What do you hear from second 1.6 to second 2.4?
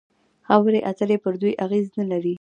اغېز نلري.